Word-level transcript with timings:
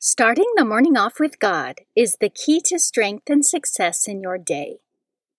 Starting 0.00 0.46
the 0.54 0.64
morning 0.64 0.96
off 0.96 1.18
with 1.18 1.40
God 1.40 1.80
is 1.96 2.18
the 2.20 2.28
key 2.28 2.60
to 2.66 2.78
strength 2.78 3.28
and 3.28 3.44
success 3.44 4.06
in 4.06 4.20
your 4.20 4.38
day. 4.38 4.78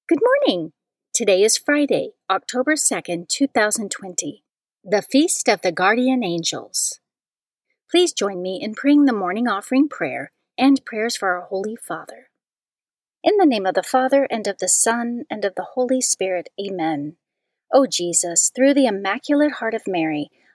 Good 0.10 0.20
morning! 0.22 0.74
Today 1.14 1.44
is 1.44 1.58
Friday, 1.58 2.10
October 2.30 2.74
2nd, 2.74 3.30
2020, 3.30 4.44
the 4.84 5.02
Feast 5.02 5.48
of 5.48 5.62
the 5.62 5.72
Guardian 5.72 6.26
Angels. 6.26 7.00
Please 7.90 8.12
join 8.12 8.42
me 8.42 8.60
in 8.62 8.76
praying 8.76 9.06
the 9.06 9.14
morning 9.14 9.48
offering 9.48 9.88
prayer 9.88 10.34
and 10.58 10.84
prayers 10.84 11.16
for 11.16 11.30
our 11.30 11.46
Holy 11.48 11.78
Father. 11.78 12.28
In 13.24 13.38
the 13.38 13.46
name 13.46 13.66
of 13.66 13.76
the 13.76 13.82
Father, 13.82 14.28
and 14.30 14.46
of 14.46 14.58
the 14.58 14.68
Son, 14.68 15.24
and 15.30 15.46
of 15.46 15.56
the 15.56 15.68
Holy 15.76 16.02
Spirit, 16.02 16.50
Amen. 16.62 17.16
O 17.74 17.86
Jesus, 17.86 18.52
through 18.54 18.74
the 18.74 18.88
Immaculate 18.88 19.54
Heart 19.54 19.76
of 19.76 19.84
Mary, 19.88 20.30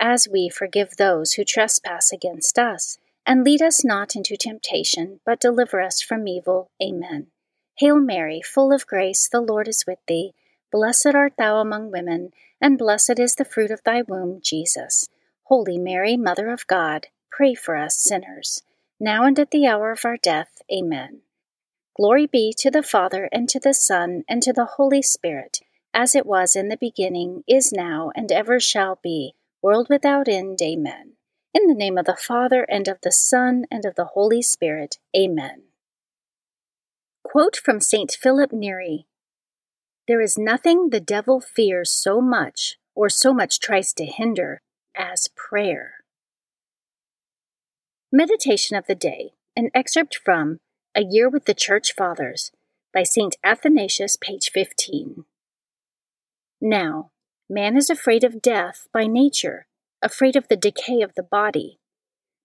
as 0.00 0.28
we 0.28 0.48
forgive 0.48 0.96
those 0.96 1.32
who 1.32 1.44
trespass 1.44 2.12
against 2.12 2.58
us. 2.58 2.98
And 3.26 3.44
lead 3.44 3.60
us 3.60 3.84
not 3.84 4.16
into 4.16 4.36
temptation, 4.36 5.20
but 5.26 5.40
deliver 5.40 5.80
us 5.80 6.00
from 6.00 6.26
evil. 6.26 6.70
Amen. 6.82 7.26
Hail 7.76 8.00
Mary, 8.00 8.40
full 8.42 8.72
of 8.72 8.86
grace, 8.86 9.28
the 9.28 9.40
Lord 9.40 9.68
is 9.68 9.84
with 9.86 9.98
thee. 10.08 10.32
Blessed 10.72 11.14
art 11.14 11.34
thou 11.36 11.58
among 11.58 11.90
women, 11.90 12.32
and 12.60 12.78
blessed 12.78 13.18
is 13.18 13.34
the 13.34 13.44
fruit 13.44 13.70
of 13.70 13.82
thy 13.84 14.02
womb, 14.02 14.40
Jesus. 14.42 15.08
Holy 15.44 15.78
Mary, 15.78 16.16
Mother 16.16 16.48
of 16.48 16.66
God, 16.66 17.06
pray 17.30 17.54
for 17.54 17.76
us 17.76 17.96
sinners, 17.96 18.62
now 18.98 19.24
and 19.24 19.38
at 19.38 19.50
the 19.50 19.66
hour 19.66 19.92
of 19.92 20.04
our 20.04 20.16
death. 20.16 20.60
Amen. 20.72 21.20
Glory 21.96 22.26
be 22.26 22.54
to 22.58 22.70
the 22.70 22.82
Father, 22.82 23.28
and 23.32 23.48
to 23.48 23.60
the 23.60 23.74
Son, 23.74 24.24
and 24.28 24.42
to 24.42 24.52
the 24.52 24.64
Holy 24.76 25.02
Spirit, 25.02 25.60
as 25.94 26.14
it 26.14 26.26
was 26.26 26.54
in 26.54 26.68
the 26.68 26.76
beginning, 26.76 27.44
is 27.48 27.72
now, 27.72 28.10
and 28.14 28.30
ever 28.30 28.60
shall 28.60 28.98
be 29.02 29.34
world 29.62 29.88
without 29.90 30.28
end. 30.28 30.60
Amen. 30.62 31.12
In 31.54 31.66
the 31.66 31.74
name 31.74 31.98
of 31.98 32.04
the 32.04 32.16
Father, 32.16 32.64
and 32.68 32.88
of 32.88 32.98
the 33.02 33.12
Son, 33.12 33.64
and 33.70 33.84
of 33.84 33.94
the 33.94 34.10
Holy 34.14 34.42
Spirit. 34.42 34.98
Amen. 35.16 35.64
Quote 37.24 37.56
from 37.56 37.80
St. 37.80 38.12
Philip 38.12 38.52
Neri 38.52 39.06
There 40.06 40.20
is 40.20 40.38
nothing 40.38 40.90
the 40.90 41.00
devil 41.00 41.40
fears 41.40 41.90
so 41.90 42.20
much, 42.20 42.76
or 42.94 43.08
so 43.08 43.32
much 43.32 43.60
tries 43.60 43.92
to 43.94 44.04
hinder, 44.04 44.60
as 44.96 45.28
prayer. 45.36 45.94
Meditation 48.10 48.76
of 48.76 48.86
the 48.86 48.94
Day, 48.94 49.32
an 49.54 49.70
excerpt 49.74 50.18
from 50.24 50.58
A 50.94 51.02
Year 51.02 51.28
with 51.28 51.44
the 51.44 51.54
Church 51.54 51.94
Fathers 51.94 52.50
by 52.94 53.02
St. 53.02 53.36
Athanasius, 53.44 54.16
page 54.16 54.50
15. 54.50 55.24
Now, 56.60 57.10
Man 57.50 57.76
is 57.76 57.88
afraid 57.88 58.24
of 58.24 58.42
death 58.42 58.88
by 58.92 59.06
nature, 59.06 59.66
afraid 60.02 60.36
of 60.36 60.48
the 60.48 60.56
decay 60.56 61.00
of 61.00 61.14
the 61.14 61.22
body. 61.22 61.78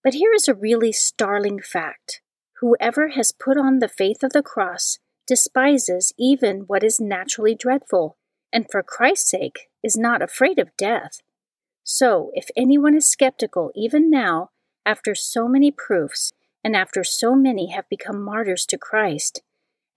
But 0.02 0.14
here 0.14 0.31
is 0.34 0.47
a 0.47 0.53
really 0.53 0.94
startling 0.94 1.59
fact 1.62 2.22
whoever 2.62 3.09
has 3.09 3.34
put 3.34 3.58
on 3.58 3.80
the 3.80 3.90
faith 3.90 4.24
of 4.24 4.31
the 4.31 4.41
cross 4.41 5.00
despises 5.28 6.14
even 6.18 6.62
what 6.62 6.84
is 6.84 7.02
naturally 7.02 7.53
dreadful, 7.53 8.18
and 8.53 8.66
for 8.72 8.81
Christ's 8.81 9.30
sake 9.31 9.68
is 9.84 9.97
not 9.97 10.22
afraid 10.22 10.58
of 10.58 10.75
death. 10.78 11.22
So, 11.84 12.31
if 12.34 12.47
anyone 12.56 12.96
is 12.96 13.09
skeptical 13.09 13.72
even 13.75 14.09
now, 14.09 14.52
after 14.85 15.16
so 15.16 15.50
many 15.50 15.70
proofs, 15.70 16.31
and 16.64 16.78
after 16.78 17.03
so 17.03 17.35
many 17.35 17.72
have 17.72 17.90
become 17.90 18.24
martyrs 18.24 18.66
to 18.68 18.78
Christ, 18.78 19.41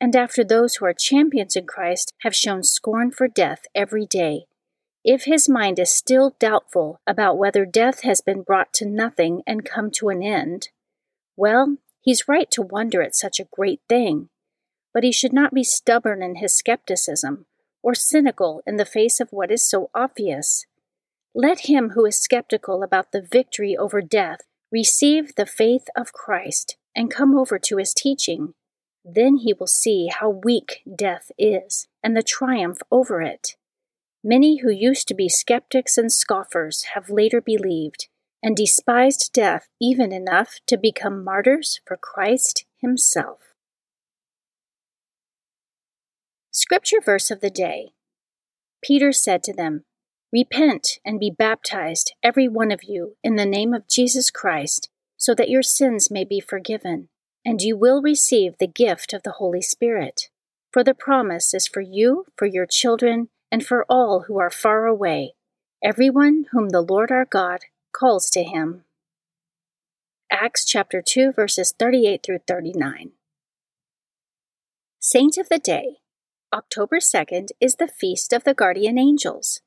and 0.01 0.17
after 0.17 0.43
those 0.43 0.75
who 0.75 0.87
are 0.87 0.93
champions 0.93 1.55
in 1.55 1.67
Christ 1.67 2.13
have 2.23 2.35
shown 2.35 2.65
scorn 2.65 3.13
for 3.13 3.29
death 3.29 3.63
every 3.73 4.07
day, 4.07 4.47
if 5.09 5.23
his 5.23 5.49
mind 5.49 5.79
is 5.79 5.95
still 5.95 6.35
doubtful 6.41 7.01
about 7.07 7.39
whether 7.39 7.65
death 7.65 8.03
has 8.03 8.21
been 8.21 8.43
brought 8.43 8.73
to 8.75 8.85
nothing 8.85 9.41
and 9.47 9.65
come 9.65 9.89
to 9.89 10.09
an 10.09 10.21
end, 10.21 10.71
well, 11.37 11.77
he's 12.01 12.27
right 12.27 12.51
to 12.51 12.61
wonder 12.61 13.01
at 13.03 13.15
such 13.15 13.39
a 13.39 13.47
great 13.53 13.81
thing. 13.89 14.31
But 14.93 15.05
he 15.05 15.13
should 15.13 15.33
not 15.33 15.55
be 15.55 15.63
stubborn 15.63 16.25
in 16.25 16.37
his 16.37 16.57
skepticism 16.57 17.47
or 17.85 17.95
cynical 17.95 18.63
in 18.67 18.79
the 18.79 18.85
face 18.85 19.21
of 19.21 19.29
what 19.31 19.53
is 19.53 19.63
so 19.65 19.91
obvious. 19.95 20.67
Let 21.37 21.69
him 21.69 21.91
who 21.91 22.05
is 22.05 22.19
skeptical 22.19 22.83
about 22.83 23.13
the 23.13 23.23
victory 23.23 23.77
over 23.77 24.03
death 24.03 24.41
receive 24.73 25.37
the 25.37 25.47
faith 25.47 25.87
of 25.97 26.13
Christ 26.13 26.79
and 26.97 27.13
come 27.13 27.39
over 27.39 27.61
to 27.61 27.77
his 27.77 27.95
teaching. 27.95 28.55
Then 29.05 29.37
he 29.37 29.53
will 29.53 29.69
see 29.69 30.09
how 30.09 30.31
weak 30.31 30.83
death 30.97 31.31
is 31.39 31.87
and 32.03 32.17
the 32.17 32.25
triumph 32.25 32.79
over 32.91 33.23
it. 33.23 33.55
Many 34.29 34.57
who 34.57 34.73
used 34.73 35.07
to 35.07 35.15
be 35.15 35.29
skeptics 35.29 35.97
and 35.97 36.13
scoffers 36.13 36.83
have 36.95 37.11
later 37.11 37.41
believed 37.41 38.09
and 38.43 38.57
despised 38.57 39.31
death 39.33 39.69
even 39.81 40.11
enough 40.11 40.59
to 40.67 40.77
become 40.77 41.23
martyrs 41.23 41.81
for 41.87 41.97
Christ 41.97 42.65
Himself. 42.81 43.39
Scripture 46.51 47.01
verse 47.01 47.31
of 47.31 47.41
the 47.41 47.51
day 47.51 47.93
Peter 48.83 49.13
said 49.13 49.45
to 49.45 49.53
them, 49.53 49.85
Repent 50.33 50.99
and 51.05 51.21
be 51.21 51.31
baptized, 51.31 52.13
every 52.21 52.49
one 52.49 52.73
of 52.73 52.83
you, 52.83 53.15
in 53.23 53.37
the 53.37 53.47
name 53.47 53.73
of 53.73 53.87
Jesus 53.87 54.33
Christ, 54.33 54.91
so 55.17 55.37
that 55.37 55.51
your 55.51 55.63
sins 55.63 56.11
may 56.11 56.25
be 56.25 56.41
forgiven, 56.41 57.11
and 57.45 57.63
you 57.63 57.77
will 57.77 58.03
receive 58.03 58.59
the 58.59 58.67
gift 58.67 59.13
of 59.13 59.23
the 59.23 59.37
Holy 59.39 59.63
Spirit. 59.63 60.31
For 60.73 60.83
the 60.83 60.95
promise 60.95 61.55
is 61.55 61.69
for 61.69 61.81
you, 61.81 62.25
for 62.37 62.47
your 62.47 62.67
children, 62.67 63.29
and 63.51 63.65
for 63.65 63.85
all 63.89 64.25
who 64.27 64.39
are 64.39 64.51
far 64.51 64.87
away, 64.87 65.35
everyone 65.83 66.47
whom 66.53 66.71
the 66.71 66.81
Lord 66.81 67.11
our 67.11 67.25
God 67.25 67.61
calls 67.93 68.31
to 68.31 68.43
him. 68.43 68.85
Acts 70.31 70.65
chapter 70.65 71.01
2 71.01 71.33
verses 71.33 71.75
38 71.79 72.23
through 72.23 72.41
39. 72.47 73.13
Saint 74.99 75.39
of 75.39 75.49
the 75.49 75.59
Day. 75.59 75.99
October 76.53 76.99
2nd 76.99 77.51
is 77.61 77.77
the 77.77 77.89
feast 77.89 78.33
of 78.33 78.45
the 78.45 78.55
guardian 78.55 78.99
angels. 78.99 79.61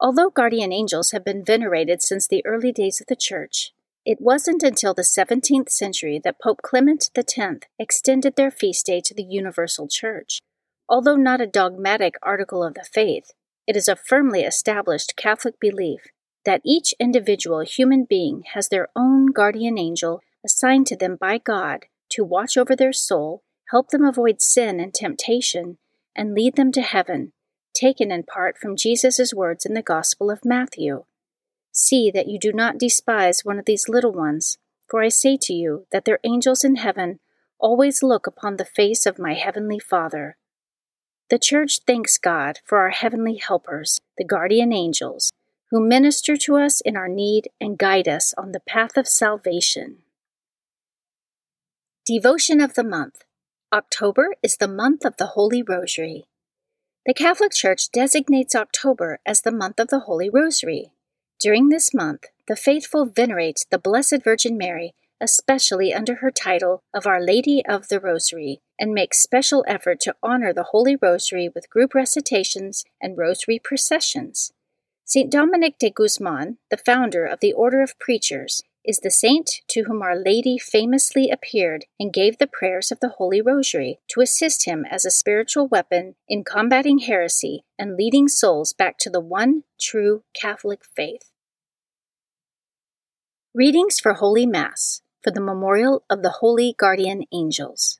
Although 0.00 0.30
guardian 0.30 0.72
angels 0.72 1.12
have 1.12 1.24
been 1.24 1.44
venerated 1.44 2.02
since 2.02 2.26
the 2.26 2.44
early 2.44 2.72
days 2.72 3.00
of 3.00 3.06
the 3.06 3.16
Church, 3.16 3.72
it 4.04 4.20
wasn't 4.20 4.62
until 4.62 4.92
the 4.92 5.02
17th 5.02 5.70
century 5.70 6.20
that 6.22 6.40
Pope 6.40 6.60
Clement 6.62 7.10
X 7.16 7.38
extended 7.78 8.36
their 8.36 8.50
feast 8.50 8.84
day 8.84 9.00
to 9.00 9.14
the 9.14 9.22
universal 9.22 9.88
Church. 9.88 10.40
Although 10.88 11.16
not 11.16 11.40
a 11.40 11.46
dogmatic 11.46 12.16
article 12.22 12.62
of 12.62 12.74
the 12.74 12.84
faith, 12.84 13.32
it 13.66 13.76
is 13.76 13.88
a 13.88 13.96
firmly 13.96 14.42
established 14.42 15.16
Catholic 15.16 15.58
belief 15.58 16.02
that 16.44 16.60
each 16.64 16.94
individual 17.00 17.60
human 17.60 18.04
being 18.04 18.42
has 18.52 18.68
their 18.68 18.88
own 18.94 19.32
guardian 19.32 19.78
angel 19.78 20.20
assigned 20.44 20.86
to 20.88 20.96
them 20.96 21.16
by 21.16 21.38
God 21.38 21.86
to 22.10 22.24
watch 22.24 22.56
over 22.56 22.76
their 22.76 22.92
soul, 22.92 23.42
help 23.70 23.88
them 23.88 24.04
avoid 24.04 24.42
sin 24.42 24.78
and 24.78 24.92
temptation, 24.92 25.78
and 26.14 26.34
lead 26.34 26.56
them 26.56 26.70
to 26.72 26.82
heaven, 26.82 27.32
taken 27.74 28.12
in 28.12 28.22
part 28.22 28.58
from 28.58 28.76
Jesus' 28.76 29.32
words 29.34 29.64
in 29.64 29.72
the 29.72 29.82
Gospel 29.82 30.30
of 30.30 30.44
Matthew. 30.44 31.04
See 31.72 32.10
that 32.10 32.28
you 32.28 32.38
do 32.38 32.52
not 32.52 32.78
despise 32.78 33.44
one 33.44 33.58
of 33.58 33.64
these 33.64 33.88
little 33.88 34.12
ones, 34.12 34.58
for 34.86 35.02
I 35.02 35.08
say 35.08 35.38
to 35.40 35.54
you 35.54 35.86
that 35.90 36.04
their 36.04 36.20
angels 36.24 36.62
in 36.62 36.76
heaven 36.76 37.20
always 37.58 38.02
look 38.02 38.26
upon 38.26 38.56
the 38.56 38.64
face 38.64 39.06
of 39.06 39.18
my 39.18 39.32
heavenly 39.32 39.78
Father. 39.78 40.36
The 41.30 41.38
Church 41.38 41.80
thanks 41.86 42.18
God 42.18 42.60
for 42.66 42.78
our 42.78 42.90
heavenly 42.90 43.36
helpers, 43.36 43.98
the 44.18 44.24
guardian 44.24 44.74
angels, 44.74 45.32
who 45.70 45.80
minister 45.80 46.36
to 46.36 46.56
us 46.56 46.82
in 46.82 46.96
our 46.96 47.08
need 47.08 47.48
and 47.58 47.78
guide 47.78 48.06
us 48.06 48.34
on 48.36 48.52
the 48.52 48.60
path 48.60 48.98
of 48.98 49.08
salvation. 49.08 49.98
Devotion 52.04 52.60
of 52.60 52.74
the 52.74 52.84
Month 52.84 53.24
October 53.72 54.34
is 54.42 54.58
the 54.58 54.68
month 54.68 55.06
of 55.06 55.16
the 55.16 55.28
Holy 55.28 55.62
Rosary. 55.62 56.26
The 57.06 57.14
Catholic 57.14 57.52
Church 57.52 57.90
designates 57.90 58.54
October 58.54 59.18
as 59.24 59.40
the 59.40 59.50
month 59.50 59.80
of 59.80 59.88
the 59.88 60.00
Holy 60.00 60.28
Rosary. 60.28 60.92
During 61.40 61.70
this 61.70 61.94
month, 61.94 62.26
the 62.46 62.56
faithful 62.56 63.06
venerate 63.06 63.64
the 63.70 63.78
Blessed 63.78 64.22
Virgin 64.22 64.58
Mary, 64.58 64.94
especially 65.20 65.94
under 65.94 66.16
her 66.16 66.30
title 66.30 66.82
of 66.92 67.06
Our 67.06 67.20
Lady 67.20 67.64
of 67.66 67.88
the 67.88 68.00
Rosary, 68.00 68.60
and 68.78 68.92
make 68.92 69.14
special 69.14 69.64
effort 69.66 70.00
to 70.00 70.14
honor 70.22 70.52
the 70.52 70.64
Holy 70.64 70.96
Rosary 70.96 71.48
with 71.54 71.70
group 71.70 71.94
recitations 71.94 72.84
and 73.00 73.16
rosary 73.16 73.58
processions. 73.58 74.52
St. 75.04 75.30
Dominic 75.30 75.78
de 75.78 75.90
Guzman, 75.90 76.58
the 76.70 76.76
founder 76.76 77.26
of 77.26 77.40
the 77.40 77.52
Order 77.52 77.82
of 77.82 77.98
Preachers, 77.98 78.62
is 78.84 79.00
the 79.00 79.10
saint 79.10 79.62
to 79.68 79.84
whom 79.84 80.02
Our 80.02 80.16
Lady 80.16 80.58
famously 80.58 81.30
appeared 81.30 81.86
and 81.98 82.12
gave 82.12 82.38
the 82.38 82.46
prayers 82.46 82.92
of 82.92 83.00
the 83.00 83.10
Holy 83.10 83.40
Rosary 83.40 83.98
to 84.08 84.20
assist 84.20 84.66
him 84.66 84.84
as 84.90 85.04
a 85.04 85.10
spiritual 85.10 85.68
weapon 85.68 86.16
in 86.28 86.44
combating 86.44 86.98
heresy 86.98 87.64
and 87.78 87.96
leading 87.96 88.28
souls 88.28 88.72
back 88.72 88.98
to 88.98 89.10
the 89.10 89.20
one 89.20 89.64
true 89.80 90.22
Catholic 90.34 90.82
faith. 90.84 91.30
Readings 93.54 94.00
for 94.00 94.14
Holy 94.14 94.46
Mass 94.46 95.00
for 95.24 95.30
the 95.30 95.40
Memorial 95.40 96.04
of 96.10 96.22
the 96.22 96.36
Holy 96.40 96.74
Guardian 96.78 97.24
Angels. 97.32 97.98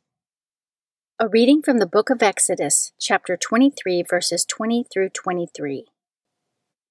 A 1.18 1.26
reading 1.26 1.62
from 1.62 1.78
the 1.78 1.86
book 1.86 2.10
of 2.10 2.22
Exodus, 2.22 2.92
chapter 3.00 3.34
23, 3.34 4.04
verses 4.08 4.44
20 4.44 4.84
through 4.92 5.08
23. 5.08 5.86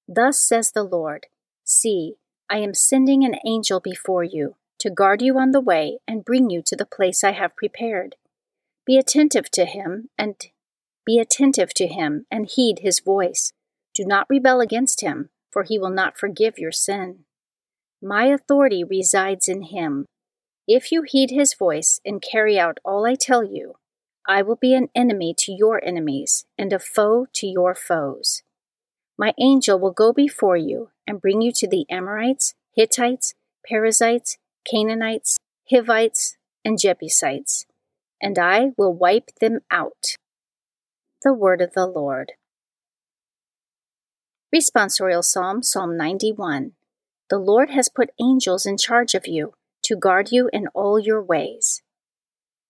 Thus 0.08 0.42
says 0.42 0.72
the 0.72 0.82
Lord 0.82 1.28
See, 1.62 2.14
I 2.50 2.58
am 2.58 2.74
sending 2.74 3.24
an 3.24 3.36
angel 3.46 3.78
before 3.78 4.24
you 4.24 4.56
to 4.80 4.90
guard 4.90 5.22
you 5.22 5.38
on 5.38 5.52
the 5.52 5.60
way 5.60 5.98
and 6.08 6.24
bring 6.24 6.50
you 6.50 6.62
to 6.66 6.74
the 6.74 6.84
place 6.84 7.22
I 7.22 7.30
have 7.30 7.54
prepared. 7.54 8.16
Be 8.84 8.98
attentive 8.98 9.52
to 9.52 9.64
him 9.64 10.10
and 10.18 10.34
be 11.06 11.20
attentive 11.20 11.72
to 11.74 11.86
him 11.86 12.26
and 12.28 12.50
heed 12.52 12.80
his 12.80 12.98
voice. 12.98 13.52
Do 13.94 14.04
not 14.04 14.26
rebel 14.28 14.60
against 14.60 15.00
him, 15.00 15.30
for 15.52 15.62
he 15.62 15.78
will 15.78 15.90
not 15.90 16.18
forgive 16.18 16.58
your 16.58 16.72
sin. 16.72 17.20
My 18.02 18.24
authority 18.26 18.82
resides 18.82 19.48
in 19.48 19.62
him. 19.62 20.06
If 20.66 20.90
you 20.90 21.02
heed 21.02 21.30
his 21.30 21.52
voice 21.52 22.00
and 22.06 22.22
carry 22.22 22.58
out 22.58 22.78
all 22.84 23.04
I 23.04 23.16
tell 23.16 23.44
you, 23.44 23.74
I 24.26 24.40
will 24.40 24.56
be 24.56 24.74
an 24.74 24.88
enemy 24.94 25.34
to 25.38 25.52
your 25.52 25.84
enemies 25.84 26.46
and 26.56 26.72
a 26.72 26.78
foe 26.78 27.26
to 27.34 27.46
your 27.46 27.74
foes. 27.74 28.42
My 29.18 29.34
angel 29.38 29.78
will 29.78 29.92
go 29.92 30.14
before 30.14 30.56
you 30.56 30.90
and 31.06 31.20
bring 31.20 31.42
you 31.42 31.52
to 31.52 31.68
the 31.68 31.84
Amorites, 31.90 32.54
Hittites, 32.74 33.34
Perizzites, 33.68 34.38
Canaanites, 34.68 35.36
Hivites, 35.70 36.38
and 36.64 36.78
Jebusites, 36.78 37.66
and 38.20 38.38
I 38.38 38.70
will 38.78 38.94
wipe 38.94 39.30
them 39.40 39.60
out. 39.70 40.16
The 41.22 41.34
Word 41.34 41.60
of 41.60 41.74
the 41.74 41.86
Lord. 41.86 42.32
Responsorial 44.54 45.22
Psalm, 45.22 45.62
Psalm 45.62 45.96
91. 45.96 46.72
The 47.28 47.38
Lord 47.38 47.70
has 47.70 47.90
put 47.90 48.10
angels 48.18 48.64
in 48.64 48.78
charge 48.78 49.14
of 49.14 49.26
you 49.26 49.52
to 49.84 49.96
guard 49.96 50.32
you 50.32 50.50
in 50.52 50.66
all 50.68 50.98
your 50.98 51.22
ways. 51.22 51.82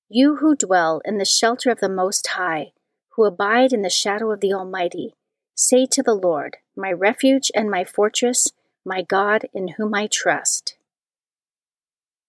You 0.08 0.36
who 0.36 0.54
dwell 0.54 1.00
in 1.04 1.18
the 1.18 1.24
shelter 1.24 1.70
of 1.70 1.80
the 1.80 1.88
Most 1.88 2.26
High, 2.28 2.72
who 3.10 3.24
abide 3.24 3.72
in 3.72 3.82
the 3.82 3.90
shadow 3.90 4.30
of 4.30 4.40
the 4.40 4.52
Almighty, 4.52 5.14
Say 5.54 5.86
to 5.86 6.02
the 6.02 6.14
Lord, 6.14 6.56
My 6.76 6.90
refuge 6.92 7.50
and 7.54 7.70
my 7.70 7.84
fortress, 7.84 8.52
my 8.84 9.02
God 9.02 9.46
in 9.54 9.68
whom 9.76 9.94
I 9.94 10.08
trust. 10.08 10.76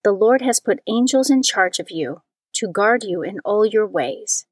The 0.03 0.11
Lord 0.11 0.41
has 0.43 0.59
put 0.59 0.81
angels 0.87 1.31
in 1.31 1.41
charge 1.41 1.79
of 1.79 1.89
you 1.89 2.21
to 2.53 2.67
guard 2.67 3.03
you 3.03 3.23
in 3.23 3.39
all 3.43 3.65
your 3.65 3.87
ways. 3.87 4.45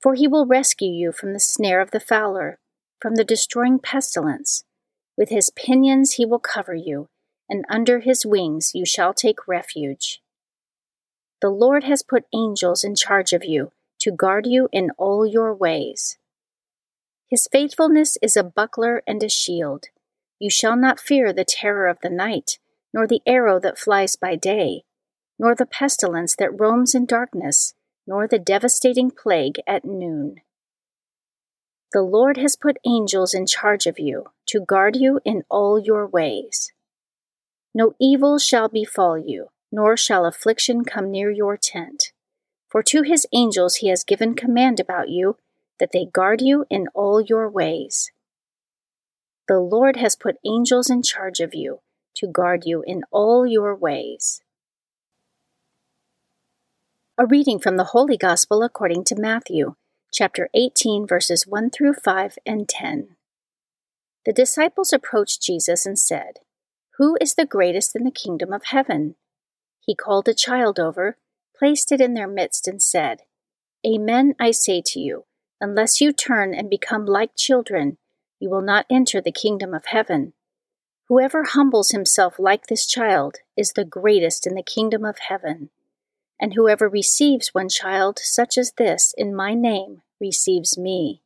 For 0.00 0.14
he 0.14 0.28
will 0.28 0.46
rescue 0.46 0.92
you 0.92 1.10
from 1.12 1.32
the 1.32 1.40
snare 1.40 1.80
of 1.80 1.90
the 1.90 2.00
fowler, 2.00 2.58
from 3.00 3.16
the 3.16 3.24
destroying 3.24 3.78
pestilence. 3.80 4.64
With 5.16 5.28
his 5.28 5.50
pinions 5.50 6.12
he 6.12 6.24
will 6.24 6.38
cover 6.38 6.74
you, 6.74 7.08
and 7.48 7.64
under 7.68 8.00
his 8.00 8.24
wings 8.26 8.72
you 8.74 8.84
shall 8.84 9.14
take 9.14 9.48
refuge. 9.48 10.20
The 11.40 11.50
Lord 11.50 11.84
has 11.84 12.02
put 12.02 12.26
angels 12.34 12.84
in 12.84 12.94
charge 12.94 13.32
of 13.32 13.44
you 13.44 13.72
to 14.00 14.10
guard 14.10 14.46
you 14.46 14.68
in 14.72 14.90
all 14.98 15.26
your 15.26 15.54
ways. 15.54 16.18
His 17.28 17.48
faithfulness 17.50 18.16
is 18.22 18.36
a 18.36 18.44
buckler 18.44 19.02
and 19.06 19.22
a 19.22 19.28
shield. 19.28 19.86
You 20.38 20.50
shall 20.50 20.76
not 20.76 21.00
fear 21.00 21.32
the 21.32 21.44
terror 21.44 21.86
of 21.86 21.98
the 22.02 22.10
night, 22.10 22.58
nor 22.92 23.06
the 23.06 23.22
arrow 23.26 23.58
that 23.60 23.78
flies 23.78 24.16
by 24.16 24.36
day, 24.36 24.84
nor 25.38 25.54
the 25.54 25.66
pestilence 25.66 26.36
that 26.36 26.58
roams 26.60 26.94
in 26.94 27.06
darkness, 27.06 27.74
nor 28.06 28.28
the 28.28 28.38
devastating 28.38 29.10
plague 29.10 29.60
at 29.66 29.84
noon. 29.84 30.36
The 31.92 32.02
Lord 32.02 32.36
has 32.36 32.56
put 32.56 32.78
angels 32.86 33.34
in 33.34 33.46
charge 33.46 33.86
of 33.86 33.98
you 33.98 34.26
to 34.46 34.60
guard 34.60 34.96
you 34.96 35.20
in 35.24 35.44
all 35.48 35.78
your 35.78 36.06
ways. 36.06 36.72
No 37.74 37.94
evil 38.00 38.38
shall 38.38 38.68
befall 38.68 39.18
you, 39.18 39.48
nor 39.72 39.96
shall 39.96 40.26
affliction 40.26 40.84
come 40.84 41.10
near 41.10 41.30
your 41.30 41.56
tent. 41.56 42.12
For 42.68 42.82
to 42.84 43.02
his 43.02 43.26
angels 43.32 43.76
he 43.76 43.88
has 43.88 44.04
given 44.04 44.34
command 44.34 44.78
about 44.78 45.08
you 45.08 45.36
that 45.80 45.90
they 45.92 46.04
guard 46.04 46.40
you 46.40 46.66
in 46.70 46.86
all 46.94 47.20
your 47.20 47.48
ways. 47.48 48.12
The 49.48 49.58
Lord 49.58 49.96
has 49.96 50.16
put 50.16 50.38
angels 50.46 50.88
in 50.88 51.02
charge 51.02 51.40
of 51.40 51.54
you 51.54 51.80
to 52.16 52.26
guard 52.28 52.62
you 52.64 52.82
in 52.86 53.02
all 53.10 53.46
your 53.46 53.74
ways. 53.74 54.40
A 57.18 57.26
reading 57.26 57.58
from 57.58 57.76
the 57.76 57.84
Holy 57.84 58.16
Gospel 58.16 58.62
according 58.62 59.04
to 59.04 59.16
Matthew, 59.16 59.74
chapter 60.12 60.48
18, 60.54 61.06
verses 61.06 61.46
1 61.46 61.70
through 61.70 61.94
5 61.94 62.38
and 62.46 62.68
10. 62.68 63.16
The 64.24 64.32
disciples 64.32 64.92
approached 64.92 65.42
Jesus 65.42 65.84
and 65.84 65.98
said, 65.98 66.38
Who 66.98 67.16
is 67.20 67.34
the 67.34 67.46
greatest 67.46 67.96
in 67.96 68.04
the 68.04 68.12
kingdom 68.12 68.52
of 68.52 68.66
heaven? 68.66 69.16
He 69.80 69.96
called 69.96 70.28
a 70.28 70.34
child 70.34 70.78
over, 70.78 71.16
placed 71.58 71.90
it 71.90 72.00
in 72.00 72.14
their 72.14 72.28
midst, 72.28 72.68
and 72.68 72.80
said, 72.80 73.22
Amen, 73.84 74.34
I 74.38 74.52
say 74.52 74.80
to 74.86 75.00
you 75.00 75.24
Unless 75.60 76.00
you 76.00 76.12
turn 76.12 76.54
and 76.54 76.70
become 76.70 77.04
like 77.04 77.36
children, 77.36 77.98
you 78.38 78.48
will 78.48 78.62
not 78.62 78.86
enter 78.90 79.20
the 79.20 79.32
kingdom 79.32 79.74
of 79.74 79.86
heaven. 79.86 80.34
Whoever 81.08 81.44
humbles 81.44 81.90
himself 81.90 82.38
like 82.38 82.66
this 82.66 82.86
child 82.86 83.38
is 83.56 83.72
the 83.72 83.84
greatest 83.84 84.46
in 84.46 84.54
the 84.54 84.62
kingdom 84.62 85.04
of 85.04 85.18
heaven. 85.18 85.70
And 86.40 86.54
whoever 86.54 86.88
receives 86.88 87.54
one 87.54 87.68
child 87.68 88.18
such 88.18 88.56
as 88.56 88.72
this 88.72 89.14
in 89.16 89.34
my 89.34 89.54
name 89.54 90.02
receives 90.20 90.78
me. 90.78 91.22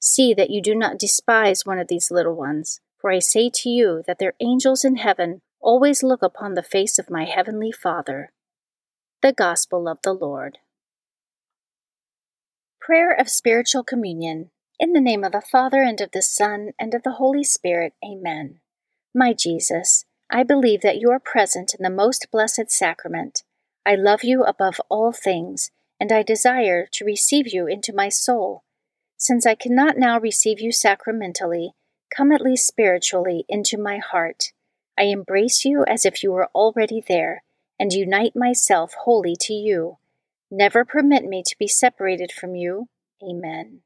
See 0.00 0.34
that 0.34 0.50
you 0.50 0.60
do 0.60 0.74
not 0.74 0.98
despise 0.98 1.64
one 1.64 1.78
of 1.78 1.88
these 1.88 2.10
little 2.10 2.34
ones, 2.34 2.80
for 3.02 3.10
I 3.10 3.18
say 3.18 3.50
to 3.52 3.68
you 3.68 4.04
that 4.06 4.20
their 4.20 4.34
angels 4.38 4.84
in 4.84 4.96
heaven 4.96 5.40
always 5.60 6.04
look 6.04 6.22
upon 6.22 6.54
the 6.54 6.62
face 6.62 7.00
of 7.00 7.10
my 7.10 7.24
heavenly 7.24 7.72
Father. 7.72 8.32
The 9.22 9.32
Gospel 9.32 9.88
of 9.88 9.98
the 10.02 10.12
Lord. 10.12 10.58
Prayer 12.80 13.12
of 13.12 13.28
Spiritual 13.28 13.82
Communion. 13.82 14.50
In 14.78 14.92
the 14.92 15.00
name 15.00 15.24
of 15.24 15.32
the 15.32 15.42
Father, 15.42 15.82
and 15.82 16.00
of 16.00 16.12
the 16.12 16.22
Son, 16.22 16.70
and 16.78 16.94
of 16.94 17.02
the 17.02 17.12
Holy 17.12 17.42
Spirit. 17.44 17.92
Amen. 18.04 18.60
My 19.12 19.32
Jesus, 19.32 20.04
I 20.30 20.44
believe 20.44 20.80
that 20.82 20.98
you 20.98 21.10
are 21.10 21.20
present 21.20 21.74
in 21.76 21.82
the 21.82 21.90
most 21.90 22.28
blessed 22.30 22.70
sacrament. 22.70 23.42
I 23.84 23.96
love 23.96 24.22
you 24.22 24.44
above 24.44 24.80
all 24.88 25.12
things, 25.12 25.70
and 25.98 26.12
I 26.12 26.22
desire 26.22 26.86
to 26.92 27.04
receive 27.04 27.52
you 27.52 27.66
into 27.66 27.92
my 27.92 28.08
soul. 28.08 28.62
Since 29.16 29.44
I 29.44 29.56
cannot 29.56 29.98
now 29.98 30.18
receive 30.20 30.60
you 30.60 30.70
sacramentally, 30.70 31.74
come 32.14 32.32
at 32.32 32.40
least 32.40 32.66
spiritually 32.66 33.44
into 33.48 33.78
my 33.78 33.98
heart. 33.98 34.52
I 34.98 35.04
embrace 35.04 35.64
you 35.64 35.84
as 35.86 36.04
if 36.04 36.22
you 36.22 36.32
were 36.32 36.48
already 36.54 37.02
there, 37.06 37.42
and 37.78 37.92
unite 37.92 38.36
myself 38.36 38.94
wholly 39.04 39.34
to 39.40 39.54
you. 39.54 39.98
Never 40.50 40.84
permit 40.84 41.24
me 41.24 41.42
to 41.46 41.56
be 41.58 41.66
separated 41.66 42.30
from 42.30 42.54
you. 42.54 42.88
Amen. 43.22 43.80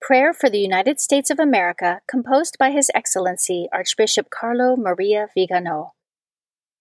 Prayer 0.00 0.34
for 0.34 0.50
the 0.50 0.58
United 0.58 1.00
States 1.00 1.30
of 1.30 1.38
America, 1.38 2.00
composed 2.06 2.58
by 2.58 2.70
His 2.70 2.90
Excellency 2.94 3.68
Archbishop 3.72 4.28
Carlo 4.28 4.76
Maria 4.76 5.28
Vigano. 5.34 5.94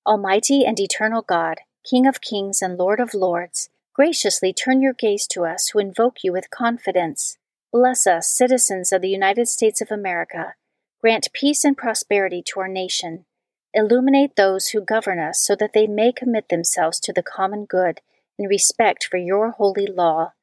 Almighty 0.05 0.65
and 0.65 0.79
eternal 0.79 1.21
God, 1.21 1.59
King 1.89 2.07
of 2.07 2.19
kings 2.19 2.61
and 2.61 2.77
Lord 2.77 2.99
of 2.99 3.13
lords, 3.13 3.69
graciously 3.93 4.51
turn 4.51 4.81
your 4.81 4.93
gaze 4.93 5.27
to 5.27 5.45
us 5.45 5.69
who 5.69 5.79
invoke 5.79 6.23
you 6.23 6.33
with 6.33 6.49
confidence. 6.49 7.37
Bless 7.73 8.05
us, 8.05 8.29
citizens 8.29 8.91
of 8.91 9.01
the 9.01 9.09
United 9.09 9.47
States 9.47 9.81
of 9.81 9.89
America. 9.89 10.53
Grant 11.01 11.33
peace 11.33 11.65
and 11.65 11.75
prosperity 11.75 12.43
to 12.43 12.59
our 12.59 12.67
nation. 12.67 13.25
Illuminate 13.73 14.35
those 14.35 14.67
who 14.67 14.79
govern 14.79 15.17
us 15.17 15.43
so 15.43 15.55
that 15.55 15.73
they 15.73 15.87
may 15.87 16.11
commit 16.11 16.49
themselves 16.49 16.99
to 16.99 17.11
the 17.11 17.23
common 17.23 17.65
good 17.65 18.01
in 18.37 18.47
respect 18.47 19.07
for 19.09 19.17
your 19.17 19.49
holy 19.49 19.87
law. 19.87 20.33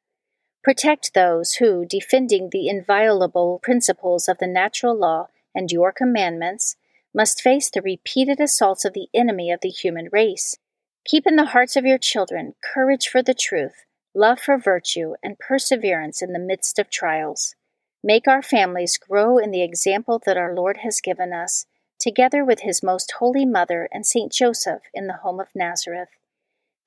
Protect 0.61 1.13
those 1.13 1.53
who, 1.53 1.85
defending 1.85 2.49
the 2.49 2.67
inviolable 2.67 3.61
principles 3.63 4.27
of 4.27 4.39
the 4.39 4.45
natural 4.47 4.93
law 4.93 5.27
and 5.55 5.71
your 5.71 5.93
commandments, 5.93 6.75
must 7.15 7.41
face 7.41 7.69
the 7.69 7.81
repeated 7.81 8.41
assaults 8.41 8.83
of 8.83 8.91
the 8.91 9.07
enemy 9.13 9.51
of 9.51 9.61
the 9.61 9.69
human 9.69 10.09
race. 10.11 10.57
Keep 11.05 11.25
in 11.25 11.37
the 11.37 11.45
hearts 11.45 11.77
of 11.77 11.85
your 11.85 11.97
children 11.97 12.55
courage 12.61 13.07
for 13.07 13.23
the 13.23 13.33
truth, 13.33 13.85
love 14.13 14.39
for 14.39 14.57
virtue, 14.57 15.13
and 15.23 15.39
perseverance 15.39 16.21
in 16.21 16.33
the 16.33 16.39
midst 16.39 16.79
of 16.79 16.89
trials. 16.89 17.55
Make 18.03 18.27
our 18.27 18.41
families 18.41 18.97
grow 18.97 19.37
in 19.37 19.51
the 19.51 19.63
example 19.63 20.21
that 20.25 20.37
our 20.37 20.53
Lord 20.53 20.77
has 20.77 21.01
given 21.01 21.33
us, 21.33 21.65
together 21.99 22.43
with 22.43 22.61
his 22.61 22.83
most 22.83 23.13
holy 23.19 23.45
mother 23.45 23.87
and 23.91 24.05
Saint 24.05 24.31
Joseph 24.31 24.83
in 24.93 25.07
the 25.07 25.17
home 25.17 25.39
of 25.39 25.49
Nazareth. 25.53 26.09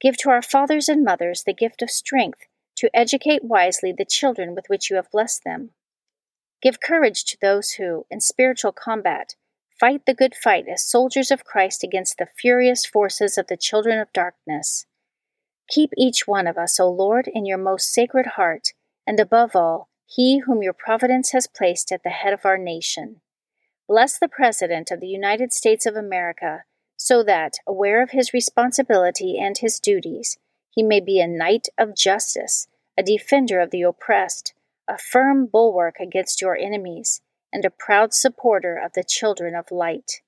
Give 0.01 0.17
to 0.19 0.31
our 0.31 0.43
fathers 0.43 0.89
and 0.89 1.05
mothers 1.05 1.45
the 1.45 1.55
gift 1.55 1.83
of 1.83 1.91
strength 1.91 2.47
to 2.77 2.91
educate 2.95 3.45
wisely 3.45 3.93
the 3.93 4.05
children 4.05 4.55
with 4.55 4.67
which 4.69 4.91
you 4.91 4.97
have 4.97 5.11
blessed 5.11 5.45
them. 5.45 5.71
Give 6.61 6.81
courage 6.81 7.25
to 7.27 7.39
those 7.41 7.73
who, 7.73 8.07
in 8.11 8.21
spiritual 8.21 8.73
combat, 8.73 9.37
Fight 9.79 10.07
the 10.07 10.15
good 10.15 10.37
fight 10.37 10.67
as 10.69 10.89
soldiers 10.89 11.33
of 11.33 11.45
Christ 11.45 11.83
against 11.83 12.19
the 12.19 12.29
furious 12.39 12.87
forces 12.87 13.37
of 13.37 13.49
the 13.49 13.57
children 13.57 13.99
of 13.99 14.13
darkness. 14.13 14.87
Keep 15.69 15.91
each 15.97 16.27
one 16.27 16.47
of 16.47 16.59
us, 16.59 16.79
O 16.79 16.89
Lord, 16.91 17.29
in 17.33 17.47
your 17.47 17.59
most 17.59 17.93
sacred 17.93 18.27
heart, 18.37 18.73
and 19.07 19.19
above 19.19 19.57
all, 19.57 19.89
he 20.07 20.39
whom 20.39 20.63
your 20.63 20.73
providence 20.73 21.33
has 21.33 21.47
placed 21.47 21.91
at 21.91 22.03
the 22.03 22.11
head 22.11 22.33
of 22.33 22.45
our 22.45 22.59
nation. 22.59 23.21
Bless 23.89 24.19
the 24.19 24.29
President 24.29 24.91
of 24.91 25.01
the 25.01 25.07
United 25.07 25.53
States 25.53 25.87
of 25.87 25.97
America, 25.97 26.65
so 26.97 27.23
that, 27.23 27.55
aware 27.67 28.03
of 28.03 28.11
his 28.11 28.33
responsibility 28.33 29.39
and 29.39 29.59
his 29.59 29.81
duties, 29.81 30.39
he 30.71 30.83
may 30.83 31.01
be 31.01 31.21
a 31.21 31.27
knight 31.27 31.69
of 31.79 31.97
justice, 31.97 32.67
a 32.97 33.03
defender 33.03 33.61
of 33.61 33.71
the 33.71 33.83
oppressed, 33.83 34.55
a 34.89 34.99
firm 34.99 35.47
bulwark 35.47 35.97
against 36.01 36.41
your 36.41 36.57
enemies 36.57 37.21
and 37.53 37.65
a 37.65 37.71
proud 37.71 38.13
supporter 38.13 38.77
of 38.77 38.93
the 38.93 39.05
children 39.05 39.55
of 39.55 39.71
light. 39.71 40.21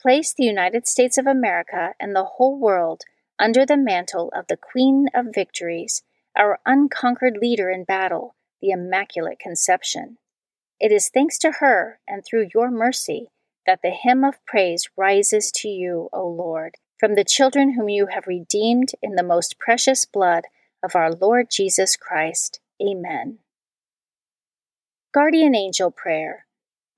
Place 0.00 0.32
the 0.32 0.44
United 0.44 0.86
States 0.86 1.18
of 1.18 1.26
America 1.26 1.94
and 1.98 2.14
the 2.14 2.24
whole 2.24 2.58
world 2.58 3.02
under 3.38 3.64
the 3.64 3.76
mantle 3.76 4.32
of 4.34 4.46
the 4.48 4.56
Queen 4.56 5.06
of 5.14 5.34
Victories, 5.34 6.02
our 6.36 6.58
unconquered 6.66 7.38
leader 7.40 7.70
in 7.70 7.84
battle, 7.84 8.34
the 8.60 8.70
Immaculate 8.70 9.38
Conception. 9.38 10.18
It 10.80 10.92
is 10.92 11.08
thanks 11.08 11.38
to 11.38 11.52
her 11.60 12.00
and 12.06 12.24
through 12.24 12.48
your 12.54 12.70
mercy 12.70 13.28
that 13.66 13.80
the 13.82 13.90
hymn 13.90 14.24
of 14.24 14.44
praise 14.46 14.88
rises 14.96 15.52
to 15.52 15.68
you, 15.68 16.08
O 16.12 16.26
Lord, 16.26 16.76
from 16.98 17.14
the 17.14 17.24
children 17.24 17.74
whom 17.74 17.88
you 17.88 18.06
have 18.06 18.26
redeemed 18.26 18.92
in 19.02 19.14
the 19.14 19.22
most 19.22 19.58
precious 19.58 20.04
blood 20.04 20.44
of 20.82 20.94
our 20.94 21.12
Lord 21.12 21.48
Jesus 21.50 21.96
Christ. 21.96 22.60
Amen. 22.80 23.38
Guardian 25.12 25.54
Angel 25.54 25.90
Prayer. 25.90 26.46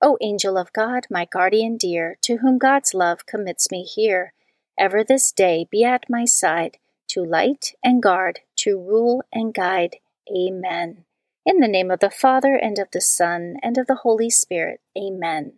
O 0.03 0.17
angel 0.21 0.57
of 0.57 0.73
God, 0.73 1.07
my 1.11 1.27
guardian 1.27 1.77
dear, 1.77 2.17
to 2.23 2.39
whom 2.39 2.57
God's 2.59 2.95
love 2.95 3.27
commits 3.27 3.71
me 3.71 3.83
here, 3.83 4.33
ever 4.81 5.05
this 5.05 5.31
day 5.31 5.67
be 5.71 5.85
at 5.85 6.09
my 6.09 6.25
side, 6.25 6.79
to 7.09 7.23
light 7.23 7.75
and 7.85 8.03
guard, 8.03 8.41
to 8.57 8.79
rule 8.79 9.23
and 9.33 9.53
guide. 9.53 9.97
Amen. 10.35 11.05
In 11.45 11.61
the 11.61 11.69
name 11.69 11.91
of 11.91 12.01
the 12.01 12.11
Father, 12.11 12.55
and 12.55 12.79
of 12.79 12.89
the 12.93 13.01
Son, 13.01 13.57
and 13.63 13.77
of 13.77 13.87
the 13.87 14.01
Holy 14.03 14.31
Spirit. 14.31 14.81
Amen. 14.97 15.53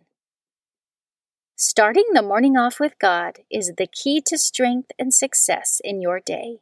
Starting 1.55 2.05
the 2.13 2.21
morning 2.21 2.57
off 2.57 2.79
with 2.79 2.99
God 2.99 3.39
is 3.49 3.73
the 3.77 3.87
key 3.87 4.21
to 4.25 4.37
strength 4.37 4.91
and 4.99 5.13
success 5.13 5.79
in 5.83 6.01
your 6.01 6.19
day. 6.19 6.59